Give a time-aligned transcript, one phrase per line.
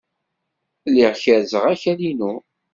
[0.91, 2.33] Lliɣ kerrzeɣ akal-inu.